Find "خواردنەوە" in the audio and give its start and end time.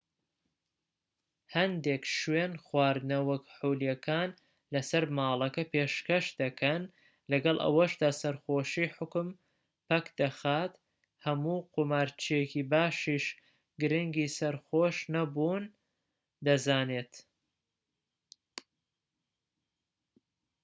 2.65-3.35